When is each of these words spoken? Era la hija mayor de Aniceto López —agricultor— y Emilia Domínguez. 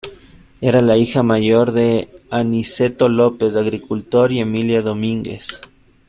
Era 0.61 0.81
la 0.81 0.97
hija 0.97 1.21
mayor 1.21 1.73
de 1.73 2.09
Aniceto 2.31 3.07
López 3.07 3.55
—agricultor— 3.55 4.31
y 4.33 4.39
Emilia 4.39 4.81
Domínguez. 4.81 5.61